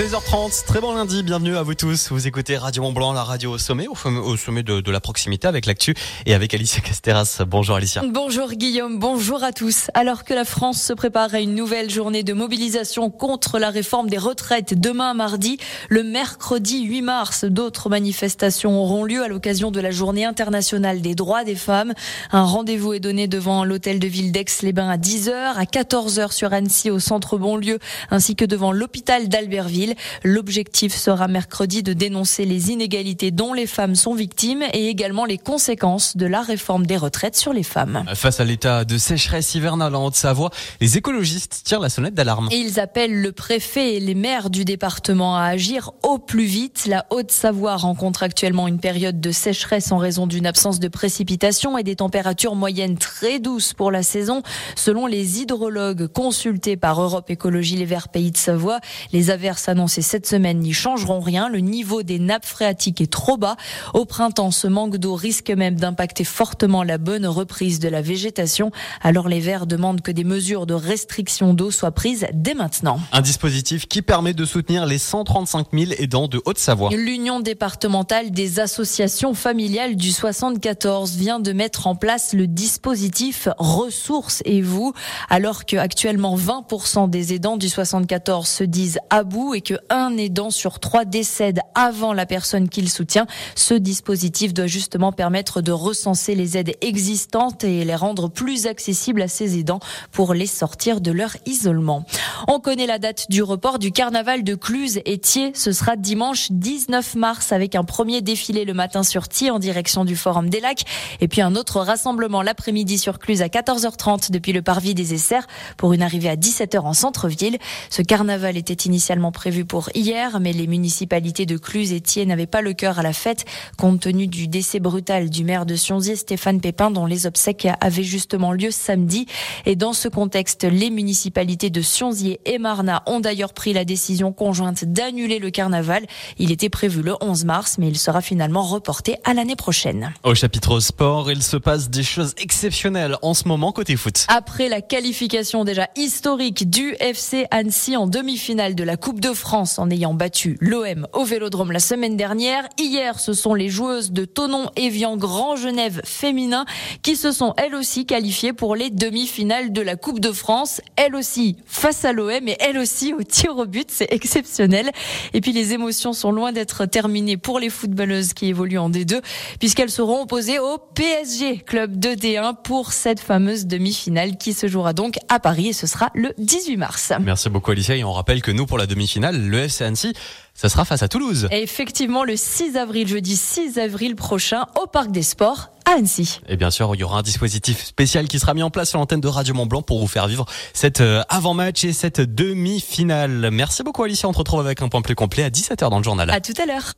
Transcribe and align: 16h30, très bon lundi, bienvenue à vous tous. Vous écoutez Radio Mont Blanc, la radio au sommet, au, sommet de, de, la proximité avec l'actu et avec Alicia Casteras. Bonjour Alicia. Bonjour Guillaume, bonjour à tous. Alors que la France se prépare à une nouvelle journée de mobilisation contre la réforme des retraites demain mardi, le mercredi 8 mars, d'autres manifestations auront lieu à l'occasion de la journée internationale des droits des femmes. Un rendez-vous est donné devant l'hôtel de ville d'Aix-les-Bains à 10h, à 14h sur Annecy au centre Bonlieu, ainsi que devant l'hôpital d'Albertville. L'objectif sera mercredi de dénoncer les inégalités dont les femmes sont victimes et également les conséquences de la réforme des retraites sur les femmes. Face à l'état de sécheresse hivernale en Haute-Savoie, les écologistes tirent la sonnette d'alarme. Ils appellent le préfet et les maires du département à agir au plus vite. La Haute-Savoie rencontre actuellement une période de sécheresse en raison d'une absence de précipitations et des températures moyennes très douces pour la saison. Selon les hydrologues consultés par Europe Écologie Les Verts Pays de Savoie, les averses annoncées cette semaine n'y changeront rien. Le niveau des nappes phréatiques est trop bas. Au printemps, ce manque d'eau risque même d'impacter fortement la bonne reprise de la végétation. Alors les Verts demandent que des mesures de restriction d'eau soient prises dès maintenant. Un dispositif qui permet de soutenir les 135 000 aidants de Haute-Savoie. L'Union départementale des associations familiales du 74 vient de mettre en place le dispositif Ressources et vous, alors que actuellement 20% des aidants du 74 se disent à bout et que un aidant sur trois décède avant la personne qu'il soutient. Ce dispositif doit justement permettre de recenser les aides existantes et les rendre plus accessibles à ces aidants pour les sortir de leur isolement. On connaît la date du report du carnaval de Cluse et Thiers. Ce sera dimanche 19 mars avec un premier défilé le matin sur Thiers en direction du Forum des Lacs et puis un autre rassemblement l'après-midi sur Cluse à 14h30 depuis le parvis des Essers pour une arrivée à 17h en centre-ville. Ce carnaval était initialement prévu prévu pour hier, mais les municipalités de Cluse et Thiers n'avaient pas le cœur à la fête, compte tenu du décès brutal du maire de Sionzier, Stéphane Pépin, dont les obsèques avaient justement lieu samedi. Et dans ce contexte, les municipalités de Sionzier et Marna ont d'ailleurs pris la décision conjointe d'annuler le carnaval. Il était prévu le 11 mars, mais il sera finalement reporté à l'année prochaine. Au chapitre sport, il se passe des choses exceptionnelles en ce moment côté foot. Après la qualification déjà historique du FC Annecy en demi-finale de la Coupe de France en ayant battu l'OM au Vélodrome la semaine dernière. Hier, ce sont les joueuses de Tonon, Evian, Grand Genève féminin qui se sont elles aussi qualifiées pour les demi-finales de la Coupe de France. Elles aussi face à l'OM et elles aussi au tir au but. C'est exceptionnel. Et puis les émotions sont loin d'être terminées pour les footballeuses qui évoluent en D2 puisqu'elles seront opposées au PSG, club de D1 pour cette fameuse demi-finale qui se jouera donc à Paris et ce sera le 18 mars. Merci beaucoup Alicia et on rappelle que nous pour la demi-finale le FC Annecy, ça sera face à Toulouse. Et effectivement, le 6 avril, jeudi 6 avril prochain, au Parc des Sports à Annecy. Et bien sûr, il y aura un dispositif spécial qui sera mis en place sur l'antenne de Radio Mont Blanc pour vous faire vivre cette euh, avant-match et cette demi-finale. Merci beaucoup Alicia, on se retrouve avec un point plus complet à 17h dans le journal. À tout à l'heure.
16h30, 0.00 0.64
très 0.64 0.80
bon 0.80 0.94
lundi, 0.94 1.22
bienvenue 1.22 1.58
à 1.58 1.62
vous 1.62 1.74
tous. 1.74 2.10
Vous 2.10 2.26
écoutez 2.26 2.56
Radio 2.56 2.82
Mont 2.82 2.92
Blanc, 2.92 3.12
la 3.12 3.22
radio 3.22 3.50
au 3.50 3.58
sommet, 3.58 3.86
au, 3.86 4.36
sommet 4.38 4.62
de, 4.62 4.80
de, 4.80 4.90
la 4.90 4.98
proximité 4.98 5.46
avec 5.46 5.66
l'actu 5.66 5.92
et 6.24 6.32
avec 6.32 6.54
Alicia 6.54 6.80
Casteras. 6.80 7.42
Bonjour 7.46 7.76
Alicia. 7.76 8.02
Bonjour 8.08 8.48
Guillaume, 8.52 8.98
bonjour 8.98 9.44
à 9.44 9.52
tous. 9.52 9.90
Alors 9.92 10.24
que 10.24 10.32
la 10.32 10.46
France 10.46 10.80
se 10.80 10.94
prépare 10.94 11.34
à 11.34 11.40
une 11.40 11.54
nouvelle 11.54 11.90
journée 11.90 12.22
de 12.22 12.32
mobilisation 12.32 13.10
contre 13.10 13.58
la 13.58 13.68
réforme 13.68 14.08
des 14.08 14.16
retraites 14.16 14.72
demain 14.72 15.12
mardi, 15.12 15.58
le 15.90 16.02
mercredi 16.02 16.82
8 16.82 17.02
mars, 17.02 17.44
d'autres 17.44 17.90
manifestations 17.90 18.80
auront 18.80 19.04
lieu 19.04 19.22
à 19.22 19.28
l'occasion 19.28 19.70
de 19.70 19.80
la 19.80 19.90
journée 19.90 20.24
internationale 20.24 21.02
des 21.02 21.14
droits 21.14 21.44
des 21.44 21.56
femmes. 21.56 21.92
Un 22.32 22.44
rendez-vous 22.44 22.94
est 22.94 23.00
donné 23.00 23.28
devant 23.28 23.66
l'hôtel 23.66 23.98
de 23.98 24.06
ville 24.06 24.32
d'Aix-les-Bains 24.32 24.88
à 24.88 24.96
10h, 24.96 25.56
à 25.56 25.64
14h 25.64 26.32
sur 26.32 26.54
Annecy 26.54 26.90
au 26.90 27.00
centre 27.00 27.36
Bonlieu, 27.36 27.78
ainsi 28.10 28.34
que 28.34 28.46
devant 28.46 28.72
l'hôpital 28.72 29.28
d'Albertville. 29.28 29.89
L'objectif 30.24 30.94
sera 30.94 31.28
mercredi 31.28 31.82
de 31.82 31.92
dénoncer 31.92 32.44
les 32.44 32.70
inégalités 32.70 33.30
dont 33.30 33.52
les 33.52 33.66
femmes 33.66 33.94
sont 33.94 34.14
victimes 34.14 34.64
et 34.72 34.88
également 34.88 35.24
les 35.24 35.38
conséquences 35.38 36.16
de 36.16 36.26
la 36.26 36.42
réforme 36.42 36.86
des 36.86 36.96
retraites 36.96 37.36
sur 37.36 37.52
les 37.52 37.62
femmes. 37.62 38.04
Face 38.14 38.40
à 38.40 38.44
l'état 38.44 38.84
de 38.84 38.98
sécheresse 38.98 39.54
hivernale 39.54 39.94
en 39.94 40.06
Haute-Savoie, 40.06 40.50
les 40.80 40.96
écologistes 40.96 41.62
tirent 41.64 41.80
la 41.80 41.88
sonnette 41.88 42.14
d'alarme. 42.14 42.48
Ils 42.50 42.80
appellent 42.80 43.20
le 43.20 43.32
préfet 43.32 43.96
et 43.96 44.00
les 44.00 44.14
maires 44.14 44.50
du 44.50 44.64
département 44.64 45.36
à 45.36 45.44
agir 45.44 45.92
au 46.02 46.18
plus 46.18 46.44
vite. 46.44 46.86
La 46.86 47.06
Haute-Savoie 47.10 47.76
rencontre 47.76 48.22
actuellement 48.22 48.68
une 48.68 48.78
période 48.78 49.20
de 49.20 49.30
sécheresse 49.32 49.92
en 49.92 49.98
raison 49.98 50.26
d'une 50.26 50.46
absence 50.46 50.80
de 50.80 50.88
précipitations 50.88 51.78
et 51.78 51.82
des 51.82 51.96
températures 51.96 52.54
moyennes 52.54 52.98
très 52.98 53.38
douces 53.38 53.72
pour 53.72 53.90
la 53.90 54.02
saison. 54.02 54.42
Selon 54.76 55.06
les 55.06 55.40
hydrologues 55.40 56.06
consultés 56.06 56.76
par 56.76 57.00
Europe 57.00 57.30
Écologie 57.30 57.76
Les 57.76 57.84
Verts 57.84 58.08
Pays 58.08 58.30
de 58.30 58.36
Savoie, 58.36 58.80
les 59.12 59.30
averses 59.30 59.68
annoncées 59.68 59.79
cette 59.88 60.26
semaine 60.26 60.60
n'y 60.60 60.72
changeront 60.72 61.20
rien. 61.20 61.48
Le 61.48 61.60
niveau 61.60 62.02
des 62.02 62.18
nappes 62.18 62.46
phréatiques 62.46 63.00
est 63.00 63.12
trop 63.12 63.36
bas. 63.36 63.56
Au 63.94 64.04
printemps, 64.04 64.50
ce 64.50 64.66
manque 64.66 64.96
d'eau 64.96 65.14
risque 65.14 65.50
même 65.50 65.76
d'impacter 65.76 66.24
fortement 66.24 66.82
la 66.82 66.98
bonne 66.98 67.26
reprise 67.26 67.80
de 67.80 67.88
la 67.88 68.02
végétation. 68.02 68.70
Alors 69.02 69.28
les 69.28 69.40
Verts 69.40 69.66
demandent 69.66 70.00
que 70.00 70.10
des 70.10 70.24
mesures 70.24 70.66
de 70.66 70.74
restriction 70.74 71.54
d'eau 71.54 71.70
soient 71.70 71.92
prises 71.92 72.26
dès 72.32 72.54
maintenant. 72.54 73.00
Un 73.12 73.20
dispositif 73.20 73.86
qui 73.86 74.02
permet 74.02 74.34
de 74.34 74.44
soutenir 74.44 74.86
les 74.86 74.98
135 74.98 75.68
000 75.72 75.92
aidants 75.98 76.28
de 76.28 76.40
Haute-Savoie. 76.44 76.90
L'Union 76.92 77.40
départementale 77.40 78.30
des 78.30 78.60
associations 78.60 79.34
familiales 79.34 79.96
du 79.96 80.10
74 80.10 81.16
vient 81.16 81.40
de 81.40 81.52
mettre 81.52 81.86
en 81.86 81.94
place 81.94 82.32
le 82.32 82.46
dispositif 82.46 83.48
Ressources 83.58 84.42
et 84.44 84.62
vous, 84.62 84.92
alors 85.28 85.64
que 85.64 85.76
actuellement 85.76 86.36
20% 86.36 87.08
des 87.10 87.34
aidants 87.34 87.56
du 87.56 87.68
74 87.68 88.48
se 88.48 88.64
disent 88.64 88.98
à 89.10 89.24
bout 89.24 89.54
et 89.54 89.59
que 89.60 89.74
un 89.88 90.16
aidant 90.16 90.50
sur 90.50 90.80
trois 90.80 91.04
décède 91.04 91.60
avant 91.74 92.12
la 92.12 92.26
personne 92.26 92.68
qu'il 92.68 92.88
soutient. 92.90 93.26
Ce 93.54 93.74
dispositif 93.74 94.54
doit 94.54 94.66
justement 94.66 95.12
permettre 95.12 95.60
de 95.60 95.72
recenser 95.72 96.34
les 96.34 96.56
aides 96.56 96.76
existantes 96.80 97.64
et 97.64 97.84
les 97.84 97.94
rendre 97.94 98.28
plus 98.28 98.66
accessibles 98.66 99.22
à 99.22 99.28
ces 99.28 99.58
aidants 99.58 99.80
pour 100.12 100.34
les 100.34 100.46
sortir 100.46 101.00
de 101.00 101.10
leur 101.10 101.36
isolement. 101.46 102.04
On 102.48 102.60
connaît 102.60 102.86
la 102.86 102.98
date 102.98 103.26
du 103.30 103.42
report 103.42 103.78
du 103.78 103.92
carnaval 103.92 104.44
de 104.44 104.54
Cluse 104.54 105.00
et 105.04 105.18
Thiers. 105.18 105.52
Ce 105.54 105.72
sera 105.72 105.96
dimanche 105.96 106.48
19 106.50 107.14
mars 107.14 107.52
avec 107.52 107.74
un 107.74 107.84
premier 107.84 108.22
défilé 108.22 108.64
le 108.64 108.74
matin 108.74 109.02
sur 109.02 109.28
Thiers 109.28 109.50
en 109.50 109.58
direction 109.58 110.04
du 110.04 110.16
Forum 110.16 110.48
des 110.48 110.60
Lacs 110.60 110.84
et 111.20 111.28
puis 111.28 111.40
un 111.40 111.56
autre 111.56 111.80
rassemblement 111.80 112.42
l'après-midi 112.42 112.98
sur 112.98 113.18
Cluse 113.18 113.42
à 113.42 113.48
14h30 113.48 114.30
depuis 114.30 114.52
le 114.52 114.62
parvis 114.62 114.94
des 114.94 115.14
Essers 115.14 115.46
pour 115.76 115.92
une 115.92 116.02
arrivée 116.02 116.28
à 116.28 116.36
17h 116.36 116.78
en 116.80 116.94
centre-ville. 116.94 117.58
Ce 117.90 118.02
carnaval 118.02 118.56
était 118.56 118.72
initialement 118.74 119.32
prévu 119.32 119.49
prévu 119.50 119.64
pour 119.64 119.90
hier, 119.96 120.38
mais 120.38 120.52
les 120.52 120.68
municipalités 120.68 121.44
de 121.44 121.56
Cluse 121.56 121.92
et 121.92 122.00
Thiers 122.00 122.24
n'avaient 122.24 122.46
pas 122.46 122.60
le 122.60 122.72
cœur 122.72 123.00
à 123.00 123.02
la 123.02 123.12
fête, 123.12 123.44
compte 123.76 123.98
tenu 123.98 124.28
du 124.28 124.46
décès 124.46 124.78
brutal 124.78 125.28
du 125.28 125.42
maire 125.42 125.66
de 125.66 125.74
Sionzier, 125.74 126.14
Stéphane 126.14 126.60
Pépin, 126.60 126.92
dont 126.92 127.04
les 127.04 127.26
obsèques 127.26 127.66
avaient 127.80 128.04
justement 128.04 128.52
lieu 128.52 128.70
samedi. 128.70 129.26
Et 129.66 129.74
dans 129.74 129.92
ce 129.92 130.06
contexte, 130.06 130.62
les 130.62 130.88
municipalités 130.88 131.68
de 131.68 131.82
Sionzier 131.82 132.38
et 132.44 132.58
Marna 132.58 133.02
ont 133.06 133.18
d'ailleurs 133.18 133.52
pris 133.52 133.72
la 133.72 133.84
décision 133.84 134.32
conjointe 134.32 134.84
d'annuler 134.84 135.40
le 135.40 135.50
carnaval. 135.50 136.06
Il 136.38 136.52
était 136.52 136.68
prévu 136.68 137.02
le 137.02 137.16
11 137.20 137.44
mars, 137.44 137.74
mais 137.78 137.88
il 137.88 137.98
sera 137.98 138.20
finalement 138.20 138.62
reporté 138.62 139.16
à 139.24 139.34
l'année 139.34 139.56
prochaine. 139.56 140.12
Au 140.22 140.36
chapitre 140.36 140.78
sport, 140.78 141.32
il 141.32 141.42
se 141.42 141.56
passe 141.56 141.90
des 141.90 142.04
choses 142.04 142.36
exceptionnelles 142.38 143.16
en 143.22 143.34
ce 143.34 143.48
moment 143.48 143.72
côté 143.72 143.96
foot. 143.96 144.26
Après 144.28 144.68
la 144.68 144.80
qualification 144.80 145.64
déjà 145.64 145.88
historique 145.96 146.70
du 146.70 146.94
FC 147.00 147.48
Annecy 147.50 147.96
en 147.96 148.06
demi-finale 148.06 148.76
de 148.76 148.84
la 148.84 148.96
Coupe 148.96 149.18
de 149.18 149.32
France 149.32 149.39
en 149.78 149.90
ayant 149.90 150.14
battu 150.14 150.56
l'OM 150.60 151.06
au 151.12 151.24
Vélodrome 151.24 151.72
la 151.72 151.80
semaine 151.80 152.16
dernière. 152.16 152.68
Hier, 152.78 153.18
ce 153.18 153.32
sont 153.32 153.54
les 153.54 153.68
joueuses 153.68 154.12
de 154.12 154.24
Tonon, 154.24 154.70
Evian, 154.76 155.16
Grand 155.16 155.56
Genève 155.56 156.00
féminin 156.04 156.64
qui 157.02 157.16
se 157.16 157.32
sont 157.32 157.54
elles 157.56 157.74
aussi 157.74 158.06
qualifiées 158.06 158.52
pour 158.52 158.76
les 158.76 158.90
demi-finales 158.90 159.72
de 159.72 159.80
la 159.80 159.96
Coupe 159.96 160.20
de 160.20 160.30
France. 160.30 160.80
Elles 160.96 161.14
aussi 161.14 161.56
face 161.66 162.04
à 162.04 162.12
l'OM 162.12 162.46
et 162.46 162.56
elles 162.60 162.78
aussi 162.78 163.12
au 163.14 163.22
tir 163.22 163.56
au 163.56 163.66
but. 163.66 163.90
C'est 163.90 164.12
exceptionnel. 164.12 164.90
Et 165.32 165.40
puis 165.40 165.52
les 165.52 165.72
émotions 165.72 166.12
sont 166.12 166.32
loin 166.32 166.52
d'être 166.52 166.86
terminées 166.86 167.36
pour 167.36 167.58
les 167.58 167.70
footballeuses 167.70 168.34
qui 168.34 168.46
évoluent 168.46 168.78
en 168.78 168.90
D2 168.90 169.20
puisqu'elles 169.58 169.90
seront 169.90 170.22
opposées 170.22 170.58
au 170.58 170.78
PSG, 170.94 171.58
club 171.58 171.98
de 171.98 172.10
D1 172.10 172.56
pour 172.62 172.92
cette 172.92 173.20
fameuse 173.20 173.66
demi-finale 173.66 174.36
qui 174.36 174.52
se 174.52 174.68
jouera 174.68 174.92
donc 174.92 175.16
à 175.28 175.40
Paris 175.40 175.68
et 175.68 175.72
ce 175.72 175.86
sera 175.86 176.10
le 176.14 176.34
18 176.38 176.76
mars. 176.76 177.12
Merci 177.20 177.48
beaucoup 177.48 177.70
Alicia 177.70 177.96
et 177.96 178.04
on 178.04 178.12
rappelle 178.12 178.42
que 178.42 178.50
nous 178.50 178.66
pour 178.66 178.78
la 178.78 178.86
demi-finale 178.86 179.29
le 179.32 179.58
FC 179.58 179.84
Annecy, 179.84 180.12
ça 180.54 180.68
sera 180.68 180.84
face 180.84 181.02
à 181.02 181.08
Toulouse. 181.08 181.48
Et 181.50 181.62
effectivement, 181.62 182.24
le 182.24 182.36
6 182.36 182.76
avril, 182.76 183.08
jeudi 183.08 183.36
6 183.36 183.78
avril 183.78 184.16
prochain, 184.16 184.66
au 184.80 184.86
Parc 184.86 185.10
des 185.10 185.22
Sports 185.22 185.70
à 185.86 185.92
Annecy. 185.92 186.40
Et 186.48 186.56
bien 186.56 186.70
sûr, 186.70 186.94
il 186.94 187.00
y 187.00 187.04
aura 187.04 187.20
un 187.20 187.22
dispositif 187.22 187.84
spécial 187.84 188.28
qui 188.28 188.38
sera 188.38 188.54
mis 188.54 188.62
en 188.62 188.70
place 188.70 188.90
sur 188.90 188.98
l'antenne 188.98 189.20
de 189.20 189.28
Radio 189.28 189.54
Mont 189.54 189.66
Blanc 189.66 189.82
pour 189.82 189.98
vous 190.00 190.06
faire 190.06 190.26
vivre 190.26 190.44
cette 190.74 191.00
euh, 191.00 191.22
avant-match 191.28 191.84
et 191.84 191.92
cette 191.92 192.20
demi-finale. 192.20 193.50
Merci 193.50 193.82
beaucoup 193.82 194.04
Alicia, 194.04 194.28
on 194.28 194.32
se 194.32 194.38
retrouve 194.38 194.60
avec 194.60 194.82
un 194.82 194.88
point 194.88 195.02
plus 195.02 195.14
complet 195.14 195.44
à 195.44 195.50
17h 195.50 195.88
dans 195.88 195.98
le 195.98 196.04
journal. 196.04 196.30
À 196.30 196.40
tout 196.40 196.54
à 196.60 196.66
l'heure. 196.66 196.92